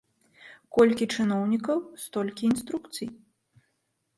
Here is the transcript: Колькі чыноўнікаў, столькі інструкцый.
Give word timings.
Колькі 0.77 1.07
чыноўнікаў, 1.17 1.77
столькі 2.05 2.43
інструкцый. 2.51 3.09